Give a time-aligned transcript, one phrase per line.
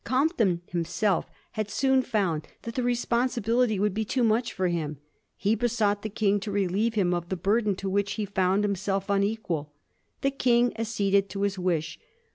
[0.03, 4.97] Compton him self had soon found that the responsibility would be too much for him.
[5.37, 9.11] He besought the King to relieve him of the burden to which he found himself
[9.11, 9.73] un equal.
[10.21, 11.99] The King acceded to his wish.